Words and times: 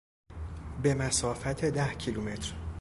به 0.81 0.93
مسافت 0.93 1.65
ده 1.65 1.93
کیلومتر 1.93 2.53